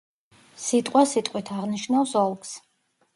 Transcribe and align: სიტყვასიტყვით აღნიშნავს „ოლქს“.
სიტყვასიტყვით 0.61 1.51
აღნიშნავს 1.57 2.15
„ოლქს“. 2.23 2.55